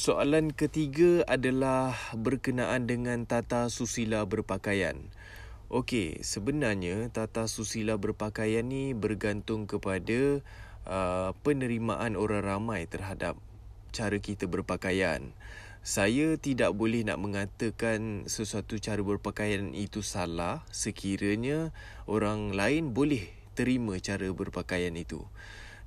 Soalan 0.00 0.56
ketiga 0.56 1.28
adalah 1.28 1.92
berkenaan 2.16 2.88
dengan 2.88 3.28
tata 3.28 3.68
susila 3.68 4.24
berpakaian. 4.24 4.96
Okey, 5.68 6.24
sebenarnya 6.24 7.12
tata 7.12 7.44
susila 7.44 8.00
berpakaian 8.00 8.64
ni 8.64 8.96
bergantung 8.96 9.68
kepada 9.68 10.40
uh, 10.88 11.36
penerimaan 11.44 12.16
orang 12.16 12.40
ramai 12.40 12.88
terhadap 12.88 13.36
cara 13.92 14.16
kita 14.16 14.48
berpakaian. 14.48 15.36
Saya 15.84 16.40
tidak 16.40 16.72
boleh 16.72 17.04
nak 17.04 17.20
mengatakan 17.20 18.24
sesuatu 18.24 18.80
cara 18.80 19.04
berpakaian 19.04 19.76
itu 19.76 20.00
salah 20.00 20.64
sekiranya 20.72 21.76
orang 22.08 22.56
lain 22.56 22.96
boleh 22.96 23.28
terima 23.52 24.00
cara 24.00 24.32
berpakaian 24.32 24.96
itu. 24.96 25.20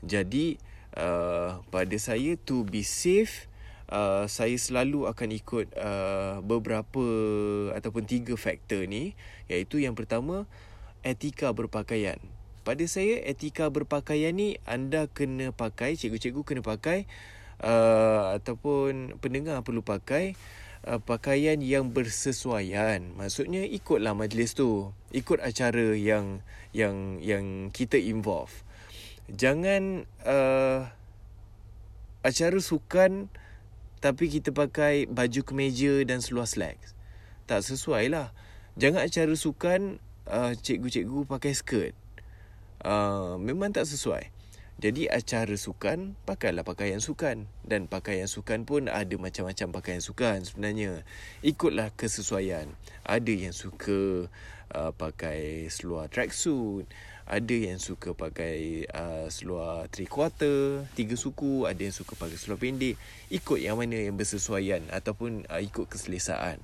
Jadi, 0.06 0.62
uh, 1.02 1.66
pada 1.74 1.98
saya 1.98 2.38
to 2.38 2.62
be 2.62 2.86
safe, 2.86 3.50
uh, 3.94 4.26
saya 4.26 4.58
selalu 4.58 5.06
akan 5.06 5.30
ikut 5.30 5.68
uh, 5.78 6.42
beberapa 6.42 7.06
ataupun 7.78 8.10
tiga 8.10 8.34
faktor 8.34 8.90
ni 8.90 9.14
iaitu 9.46 9.86
yang 9.86 9.94
pertama 9.94 10.50
etika 11.06 11.54
berpakaian. 11.54 12.18
Pada 12.64 12.82
saya 12.90 13.22
etika 13.28 13.70
berpakaian 13.70 14.34
ni 14.34 14.58
anda 14.66 15.06
kena 15.12 15.54
pakai, 15.54 16.00
cikgu-cikgu 16.00 16.42
kena 16.42 16.62
pakai 16.66 17.06
uh, 17.62 18.40
ataupun 18.40 19.20
pendengar 19.20 19.60
perlu 19.68 19.84
pakai 19.84 20.40
uh, 20.88 21.04
pakaian 21.04 21.60
yang 21.60 21.92
bersesuaian. 21.92 23.04
Maksudnya 23.20 23.68
ikutlah 23.68 24.16
majlis 24.16 24.56
tu, 24.56 24.96
ikut 25.12 25.44
acara 25.44 25.92
yang 25.92 26.40
yang 26.72 27.20
yang 27.20 27.70
kita 27.76 28.00
involve. 28.00 28.64
Jangan 29.28 30.08
uh, 30.24 30.88
acara 32.24 32.60
sukan 32.64 33.28
tapi 34.04 34.28
kita 34.28 34.52
pakai 34.52 35.08
baju 35.08 35.48
kemeja 35.48 36.04
dan 36.04 36.20
seluar 36.20 36.44
slacks. 36.44 36.92
Tak 37.48 37.64
sesuai 37.64 38.12
lah. 38.12 38.36
Jangan 38.76 39.08
acara 39.08 39.32
sukan 39.32 40.04
uh, 40.28 40.52
cikgu-cikgu 40.60 41.24
pakai 41.24 41.56
skirt. 41.56 41.96
Uh, 42.84 43.40
memang 43.40 43.72
tak 43.72 43.88
sesuai. 43.88 44.28
Jadi 44.84 45.08
acara 45.08 45.56
sukan, 45.56 46.20
pakailah 46.28 46.68
pakaian 46.68 47.00
sukan. 47.00 47.48
Dan 47.64 47.88
pakaian 47.88 48.28
sukan 48.28 48.68
pun 48.68 48.92
ada 48.92 49.16
macam-macam 49.16 49.72
pakaian 49.72 50.04
sukan 50.04 50.44
sebenarnya. 50.44 51.08
Ikutlah 51.40 51.96
kesesuaian. 51.96 52.76
Ada 53.08 53.32
yang 53.32 53.56
suka 53.56 54.28
uh, 54.76 54.92
pakai 54.92 55.72
seluar 55.72 56.12
tracksuit 56.12 56.92
ada 57.24 57.56
yang 57.56 57.80
suka 57.80 58.12
pakai 58.12 58.84
uh, 58.92 59.32
seluar 59.32 59.88
three 59.88 60.12
quarter, 60.12 60.84
tiga 60.92 61.16
suku, 61.16 61.64
ada 61.64 61.80
yang 61.80 61.96
suka 61.96 62.20
pakai 62.20 62.36
seluar 62.36 62.60
pendek. 62.60 63.00
Ikut 63.32 63.64
yang 63.64 63.80
mana 63.80 63.96
yang 63.96 64.20
bersesuaian 64.20 64.84
ataupun 64.92 65.48
uh, 65.48 65.62
ikut 65.64 65.88
keselesaan. 65.88 66.60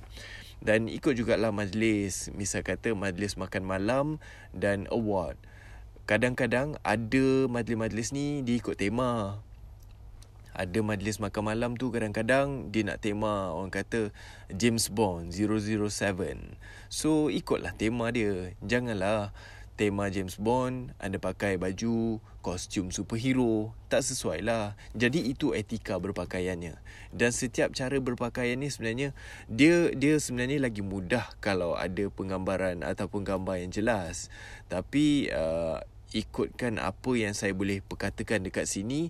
Dan 0.60 0.92
ikut 0.92 1.16
jugalah 1.16 1.48
majlis, 1.48 2.28
misal 2.36 2.60
kata 2.60 2.92
majlis 2.92 3.40
makan 3.40 3.64
malam 3.64 4.06
dan 4.52 4.84
award. 4.92 5.40
Kadang-kadang 6.04 6.76
ada 6.84 7.48
majlis-majlis 7.48 8.12
ni 8.12 8.44
dia 8.44 8.60
ikut 8.60 8.76
tema. 8.76 9.40
Ada 10.52 10.84
majlis 10.84 11.22
makan 11.22 11.42
malam 11.46 11.70
tu 11.80 11.88
kadang-kadang 11.88 12.68
dia 12.68 12.84
nak 12.84 13.00
tema 13.00 13.54
orang 13.54 13.72
kata 13.72 14.12
James 14.52 14.92
Bond 14.92 15.32
007. 15.32 15.88
So 16.92 17.32
ikutlah 17.32 17.72
tema 17.72 18.12
dia. 18.12 18.52
Janganlah 18.60 19.32
tema 19.80 20.12
James 20.12 20.36
Bond, 20.36 20.92
anda 21.00 21.16
pakai 21.16 21.56
baju 21.56 22.20
kostum 22.44 22.92
superhero, 22.92 23.72
tak 23.88 24.04
sesuai 24.04 24.44
lah. 24.44 24.76
Jadi 24.92 25.32
itu 25.32 25.56
etika 25.56 25.96
berpakaiannya. 25.96 26.76
Dan 27.16 27.32
setiap 27.32 27.72
cara 27.72 27.96
berpakaian 27.96 28.60
ni 28.60 28.68
sebenarnya 28.68 29.16
dia 29.48 29.88
dia 29.96 30.20
sebenarnya 30.20 30.60
lagi 30.60 30.84
mudah 30.84 31.32
kalau 31.40 31.80
ada 31.80 32.12
penggambaran 32.12 32.84
ataupun 32.84 33.24
gambar 33.24 33.64
yang 33.64 33.72
jelas. 33.72 34.28
Tapi 34.68 35.32
uh, 35.32 35.80
ikutkan 36.12 36.76
apa 36.76 37.16
yang 37.16 37.32
saya 37.32 37.56
boleh 37.56 37.80
perkatakan 37.80 38.44
dekat 38.44 38.68
sini 38.68 39.08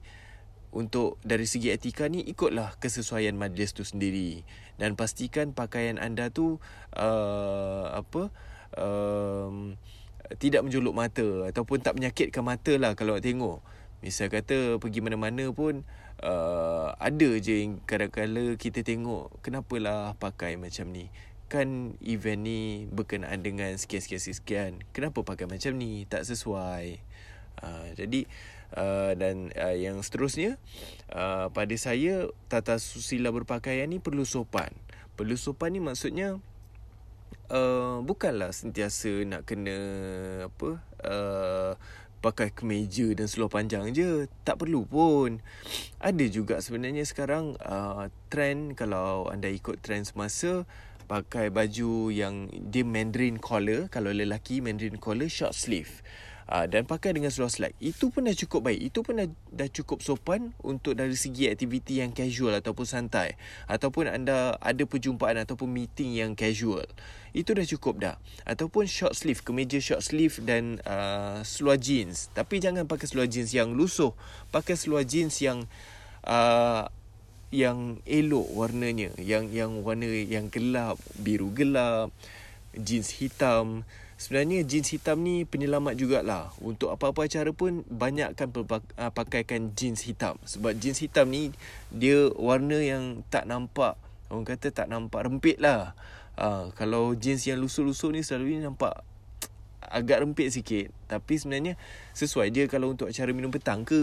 untuk 0.70 1.18
dari 1.26 1.50
segi 1.50 1.74
etika 1.74 2.06
ni 2.06 2.22
ikutlah 2.22 2.78
kesesuaian 2.78 3.34
majlis 3.34 3.74
tu 3.74 3.82
sendiri 3.82 4.46
dan 4.78 4.94
pastikan 4.94 5.50
pakaian 5.50 5.98
anda 5.98 6.30
tu 6.30 6.62
uh, 6.94 7.90
apa 7.90 8.30
um, 8.78 9.74
tidak 10.38 10.62
menjolok 10.66 10.94
mata 10.94 11.28
ataupun 11.50 11.82
tak 11.82 11.96
menyakitkan 11.98 12.44
mata 12.44 12.72
lah 12.76 12.92
kalau 12.94 13.16
nak 13.18 13.24
tengok. 13.24 13.58
Misal 14.00 14.32
kata 14.32 14.80
pergi 14.80 15.04
mana-mana 15.04 15.52
pun 15.52 15.84
uh, 16.24 16.96
ada 16.96 17.30
je 17.36 17.68
yang 17.68 17.84
kadang-kadang 17.84 18.56
kita 18.56 18.80
tengok 18.80 19.28
kenapalah 19.44 20.16
pakai 20.16 20.56
macam 20.56 20.88
ni. 20.88 21.12
Kan 21.50 21.98
event 22.00 22.40
ni 22.40 22.86
berkenaan 22.88 23.42
dengan 23.42 23.74
sekian-sekian-sekian. 23.76 24.80
Kenapa 24.96 25.20
pakai 25.26 25.50
macam 25.50 25.76
ni? 25.76 26.08
Tak 26.08 26.24
sesuai. 26.24 27.02
Uh, 27.60 27.86
jadi 27.92 28.24
uh, 28.72 29.12
dan 29.18 29.52
uh, 29.52 29.76
yang 29.76 30.00
seterusnya 30.00 30.56
uh, 31.12 31.52
pada 31.52 31.74
saya 31.76 32.30
tata 32.48 32.80
susila 32.80 33.28
berpakaian 33.34 33.84
ni 33.90 34.00
perlu 34.00 34.24
sopan. 34.24 34.72
Perlu 35.18 35.36
sopan 35.36 35.76
ni 35.76 35.80
maksudnya 35.84 36.40
uh, 37.50 38.00
bukanlah 38.04 38.54
sentiasa 38.54 39.26
nak 39.26 39.44
kena 39.44 39.76
apa 40.46 40.70
uh, 41.04 41.72
pakai 42.20 42.52
kemeja 42.52 43.16
dan 43.16 43.26
seluar 43.26 43.48
panjang 43.48 43.90
je. 43.96 44.28
Tak 44.44 44.60
perlu 44.60 44.84
pun. 44.84 45.40
Ada 45.98 46.24
juga 46.28 46.60
sebenarnya 46.60 47.08
sekarang 47.08 47.56
uh, 47.64 48.12
trend 48.28 48.76
kalau 48.76 49.26
anda 49.32 49.48
ikut 49.48 49.80
trend 49.80 50.04
semasa 50.04 50.68
pakai 51.10 51.50
baju 51.50 52.14
yang 52.14 52.46
dia 52.70 52.86
mandarin 52.86 53.42
collar 53.42 53.90
kalau 53.90 54.14
lelaki 54.14 54.62
mandarin 54.62 54.94
collar 54.94 55.26
short 55.26 55.58
sleeve 55.58 56.06
uh, 56.50 56.66
dan 56.66 56.84
pakai 56.84 57.14
dengan 57.14 57.30
seluar 57.30 57.48
slack. 57.48 57.78
Itu 57.78 58.10
pun 58.10 58.26
dah 58.26 58.34
cukup 58.34 58.66
baik. 58.66 58.80
Itu 58.90 59.06
pun 59.06 59.22
dah, 59.22 59.28
dah 59.54 59.68
cukup 59.70 60.02
sopan 60.02 60.52
untuk 60.60 60.98
dari 60.98 61.14
segi 61.14 61.46
aktiviti 61.46 62.02
yang 62.02 62.10
casual 62.10 62.58
ataupun 62.58 62.84
santai. 62.84 63.38
Ataupun 63.70 64.10
anda 64.10 64.58
ada 64.58 64.82
perjumpaan 64.84 65.38
ataupun 65.46 65.70
meeting 65.70 66.18
yang 66.18 66.34
casual. 66.34 66.84
Itu 67.30 67.54
dah 67.54 67.64
cukup 67.64 67.94
dah. 68.02 68.16
Ataupun 68.42 68.90
short 68.90 69.14
sleeve, 69.14 69.40
kemeja 69.46 69.78
short 69.78 70.02
sleeve 70.02 70.42
dan 70.42 70.82
uh, 70.82 71.42
seluar 71.46 71.78
jeans. 71.78 72.28
Tapi 72.34 72.58
jangan 72.58 72.90
pakai 72.90 73.06
seluar 73.06 73.30
jeans 73.30 73.54
yang 73.54 73.72
lusuh. 73.72 74.10
Pakai 74.50 74.74
seluar 74.74 75.06
jeans 75.06 75.38
yang 75.38 75.66
uh, 76.26 76.90
yang 77.50 77.98
elok 78.06 78.46
warnanya. 78.54 79.10
Yang 79.18 79.44
yang 79.54 79.72
warna 79.82 80.06
yang 80.06 80.48
gelap, 80.48 80.96
biru 81.18 81.50
gelap, 81.50 82.14
jeans 82.74 83.10
hitam. 83.18 83.82
Sebenarnya 84.20 84.62
jeans 84.68 84.90
hitam 84.92 85.24
ni 85.24 85.42
penyelamat 85.42 85.98
jugalah. 85.98 86.54
Untuk 86.62 86.94
apa-apa 86.94 87.26
acara 87.26 87.50
pun 87.50 87.82
banyakkan 87.90 88.52
uh, 88.54 89.10
pakaikan 89.10 89.74
jeans 89.74 90.06
hitam. 90.06 90.38
Sebab 90.46 90.78
jeans 90.78 91.02
hitam 91.02 91.28
ni 91.32 91.50
dia 91.90 92.30
warna 92.38 92.78
yang 92.78 93.26
tak 93.32 93.48
nampak. 93.50 93.98
Orang 94.30 94.46
kata 94.46 94.70
tak 94.70 94.86
nampak 94.86 95.26
rempit 95.26 95.58
lah. 95.58 95.98
Uh, 96.38 96.70
kalau 96.78 97.12
jeans 97.18 97.42
yang 97.48 97.58
lusuh-lusuh 97.58 98.14
ni 98.14 98.22
selalu 98.22 98.60
ni 98.60 98.64
nampak 98.64 99.02
agak 99.80 100.22
rempit 100.22 100.52
sikit. 100.52 100.92
Tapi 101.08 101.40
sebenarnya 101.40 101.74
sesuai 102.12 102.52
dia 102.52 102.64
kalau 102.68 102.92
untuk 102.92 103.08
acara 103.08 103.32
minum 103.32 103.50
petang 103.50 103.82
ke. 103.82 104.00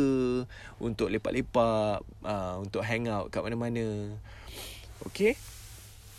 Untuk 0.82 1.14
lepak-lepak. 1.14 2.04
Uh, 2.26 2.56
untuk 2.66 2.82
hang 2.82 3.08
out 3.08 3.30
kat 3.30 3.46
mana-mana. 3.46 4.18
Okay. 5.06 5.38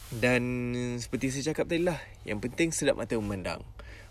Dan 0.08 0.72
seperti 0.96 1.34
saya 1.34 1.52
cakap 1.52 1.68
tadi 1.68 1.84
lah. 1.84 1.98
Yang 2.24 2.48
penting 2.48 2.68
sedap 2.72 2.96
mata 2.96 3.18
memandang. 3.18 3.60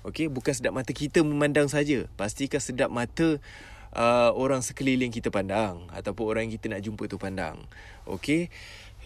Okey, 0.05 0.29
bukan 0.31 0.53
sedap 0.53 0.71
mata 0.71 0.93
kita 0.93 1.25
memandang 1.25 1.67
saja. 1.67 2.05
Pastikan 2.15 2.61
sedap 2.61 2.87
mata 2.93 3.41
uh, 3.97 4.31
orang 4.37 4.61
sekeliling 4.61 5.09
kita 5.09 5.33
pandang 5.33 5.89
ataupun 5.91 6.23
orang 6.29 6.41
yang 6.47 6.53
kita 6.55 6.71
nak 6.71 6.81
jumpa 6.85 7.03
tu 7.09 7.17
pandang. 7.17 7.57
Okey. 8.05 8.47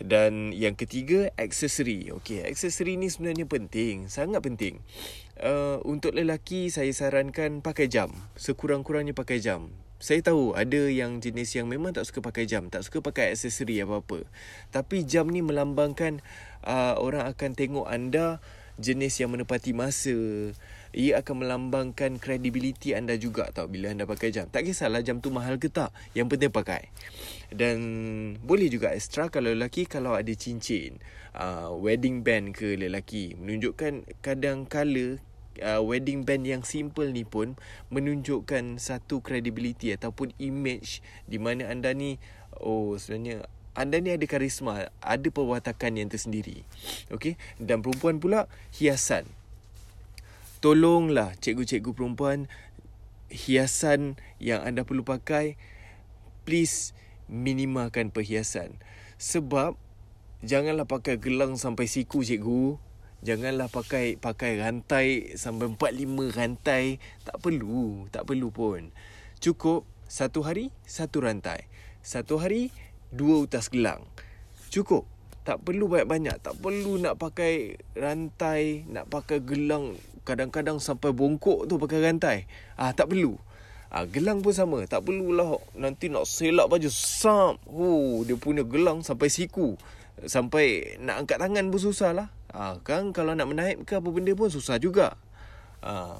Dan 0.01 0.51
yang 0.51 0.73
ketiga, 0.73 1.29
aksesori. 1.37 2.09
Okey, 2.17 2.41
aksesori 2.45 2.97
ni 2.97 3.07
sebenarnya 3.07 3.45
penting, 3.45 4.09
sangat 4.09 4.41
penting. 4.41 4.81
Uh, 5.37 5.81
untuk 5.85 6.13
lelaki 6.17 6.73
saya 6.73 6.89
sarankan 6.93 7.61
pakai 7.61 7.89
jam. 7.89 8.13
Sekurang-kurangnya 8.37 9.13
pakai 9.13 9.41
jam. 9.41 9.69
Saya 10.01 10.25
tahu 10.25 10.57
ada 10.57 10.89
yang 10.89 11.21
jenis 11.21 11.53
yang 11.53 11.69
memang 11.69 11.93
tak 11.93 12.09
suka 12.09 12.25
pakai 12.25 12.49
jam, 12.49 12.73
tak 12.73 12.81
suka 12.81 13.05
pakai 13.05 13.37
aksesori 13.37 13.85
apa-apa. 13.85 14.25
Tapi 14.73 15.05
jam 15.05 15.29
ni 15.29 15.45
melambangkan 15.45 16.25
uh, 16.65 16.97
orang 16.97 17.29
akan 17.29 17.53
tengok 17.53 17.85
anda 17.85 18.41
jenis 18.81 19.21
yang 19.21 19.29
menepati 19.29 19.77
masa 19.77 20.17
ia 20.91 21.23
akan 21.23 21.43
melambangkan 21.43 22.19
kredibiliti 22.19 22.91
anda 22.91 23.15
juga 23.15 23.47
tau 23.51 23.67
bila 23.71 23.91
anda 23.91 24.03
pakai 24.03 24.31
jam. 24.31 24.47
Tak 24.51 24.67
kisahlah 24.67 24.99
jam 25.03 25.23
tu 25.23 25.31
mahal 25.31 25.55
ke 25.59 25.71
tak, 25.71 25.95
yang 26.15 26.27
penting 26.27 26.51
pakai. 26.51 26.91
Dan 27.51 27.77
boleh 28.43 28.67
juga 28.67 28.91
extra 28.91 29.31
kalau 29.31 29.51
lelaki 29.51 29.87
kalau 29.87 30.15
ada 30.15 30.31
cincin, 30.35 30.99
uh, 31.35 31.71
wedding 31.75 32.23
band 32.23 32.55
ke 32.55 32.75
lelaki 32.75 33.35
menunjukkan 33.39 34.07
kadang 34.19 34.67
kala 34.67 35.19
uh, 35.59 35.81
wedding 35.83 36.23
band 36.23 36.47
yang 36.47 36.63
simple 36.63 37.07
ni 37.07 37.23
pun 37.27 37.55
menunjukkan 37.91 38.79
satu 38.79 39.19
kredibiliti 39.19 39.91
ataupun 39.95 40.35
image 40.39 41.03
di 41.27 41.39
mana 41.39 41.67
anda 41.71 41.91
ni 41.91 42.19
oh 42.59 42.95
sebenarnya 42.95 43.47
anda 43.71 44.03
ni 44.03 44.11
ada 44.11 44.27
karisma, 44.27 44.91
ada 44.99 45.27
perwatakan 45.31 45.95
yang 45.95 46.11
tersendiri. 46.11 46.67
Okey? 47.07 47.39
Dan 47.55 47.79
perempuan 47.79 48.19
pula 48.19 48.51
hiasan. 48.75 49.23
Tolonglah 50.61 51.33
cikgu-cikgu 51.41 51.97
perempuan 51.97 52.45
hiasan 53.33 54.21
yang 54.37 54.61
anda 54.61 54.85
perlu 54.85 55.01
pakai 55.01 55.57
please 56.45 56.93
minimalkan 57.25 58.13
perhiasan. 58.13 58.77
Sebab 59.17 59.73
janganlah 60.45 60.85
pakai 60.85 61.17
gelang 61.17 61.57
sampai 61.57 61.89
siku 61.89 62.21
cikgu. 62.21 62.77
Janganlah 63.25 63.73
pakai 63.73 64.21
pakai 64.21 64.61
rantai 64.61 65.33
sampai 65.33 65.65
4 65.73 65.81
5 65.81 66.37
rantai. 66.37 67.01
Tak 67.25 67.41
perlu, 67.41 68.05
tak 68.13 68.29
perlu 68.29 68.53
pun. 68.53 68.93
Cukup 69.41 69.89
satu 70.05 70.45
hari 70.45 70.69
satu 70.85 71.25
rantai. 71.25 71.65
Satu 72.05 72.37
hari 72.37 72.69
dua 73.09 73.49
utas 73.49 73.65
gelang. 73.73 74.05
Cukup. 74.69 75.09
Tak 75.41 75.65
perlu 75.65 75.89
banyak-banyak. 75.89 76.37
Tak 76.37 76.61
perlu 76.61 77.01
nak 77.01 77.17
pakai 77.17 77.81
rantai, 77.97 78.85
nak 78.85 79.09
pakai 79.09 79.41
gelang 79.41 79.97
kadang-kadang 80.23 80.77
sampai 80.77 81.11
bongkok 81.13 81.65
tu 81.65 81.77
pakai 81.81 81.99
rantai. 82.01 82.37
Ah 82.77 82.93
tak 82.93 83.13
perlu. 83.13 83.37
Ah 83.91 84.07
gelang 84.07 84.39
pun 84.39 84.55
sama. 84.55 84.85
Tak 84.87 85.03
perlulah 85.03 85.59
nanti 85.75 86.07
nak 86.07 86.29
selak 86.29 86.71
baju 86.71 86.89
sam. 86.89 87.59
Oh, 87.67 88.23
dia 88.23 88.39
punya 88.39 88.63
gelang 88.63 89.03
sampai 89.03 89.27
siku. 89.27 89.75
Sampai 90.23 90.97
nak 91.01 91.25
angkat 91.25 91.41
tangan 91.41 91.67
pun 91.67 91.81
susah 91.81 92.11
lah. 92.13 92.27
Ha, 92.51 92.83
kan 92.83 93.15
kalau 93.15 93.31
nak 93.31 93.47
menaip 93.47 93.87
ke 93.87 93.97
apa 93.97 94.09
benda 94.11 94.35
pun 94.35 94.51
susah 94.51 94.75
juga. 94.77 95.15
Ha, 95.81 96.19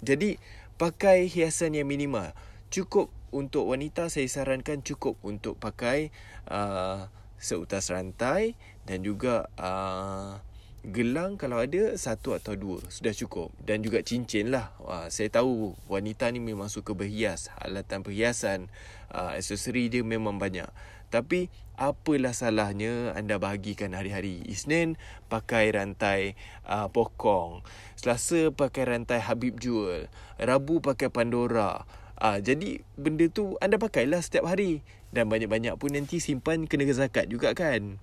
jadi 0.00 0.40
pakai 0.80 1.28
hiasan 1.28 1.76
yang 1.76 1.86
minimal. 1.86 2.32
Cukup 2.68 3.12
untuk 3.32 3.68
wanita 3.68 4.08
saya 4.08 4.24
sarankan 4.28 4.80
cukup 4.80 5.20
untuk 5.20 5.60
pakai 5.60 6.08
uh, 6.48 7.08
seutas 7.36 7.92
rantai 7.92 8.56
dan 8.88 9.04
juga 9.04 9.52
uh, 9.60 10.40
gelang 10.86 11.34
kalau 11.34 11.58
ada 11.58 11.98
satu 11.98 12.38
atau 12.38 12.54
dua 12.54 12.78
sudah 12.86 13.10
cukup 13.10 13.50
dan 13.62 13.82
juga 13.82 14.00
cincin 14.02 14.54
lah. 14.54 14.70
Uh, 14.78 15.10
saya 15.10 15.28
tahu 15.28 15.74
wanita 15.90 16.30
ni 16.30 16.38
memang 16.38 16.70
suka 16.70 16.94
berhias, 16.94 17.50
alatan 17.58 18.06
perhiasan, 18.06 18.70
uh, 19.10 19.34
aksesori 19.34 19.90
dia 19.90 20.02
memang 20.06 20.38
banyak. 20.38 20.68
Tapi 21.08 21.48
apalah 21.80 22.36
salahnya 22.36 23.16
anda 23.16 23.40
bahagikan 23.40 23.96
hari-hari. 23.96 24.44
Isnin 24.44 25.00
pakai 25.32 25.72
rantai 25.72 26.36
uh, 26.68 26.92
pokong. 26.92 27.64
Selasa 27.96 28.52
pakai 28.52 28.84
rantai 28.92 29.24
Habib 29.24 29.56
Jewel. 29.56 30.12
Rabu 30.36 30.84
pakai 30.84 31.08
Pandora. 31.08 31.88
Uh, 32.18 32.38
jadi 32.42 32.84
benda 32.98 33.30
tu 33.32 33.56
anda 33.64 33.80
pakailah 33.80 34.20
setiap 34.20 34.52
hari. 34.52 34.84
Dan 35.08 35.32
banyak-banyak 35.32 35.80
pun 35.80 35.96
nanti 35.96 36.20
simpan 36.20 36.68
kena 36.68 36.84
zakat 36.92 37.32
juga 37.32 37.56
kan. 37.56 37.96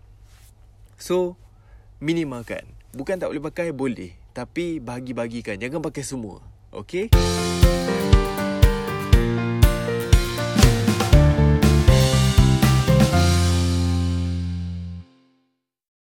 So, 0.97 1.37
minimalkan. 1.99 2.63
Bukan 2.95 3.19
tak 3.19 3.31
boleh 3.31 3.43
pakai, 3.43 3.75
boleh. 3.75 4.11
Tapi 4.31 4.79
bagi-bagikan. 4.79 5.59
Jangan 5.59 5.83
pakai 5.83 6.03
semua. 6.03 6.43
Okay. 6.71 7.11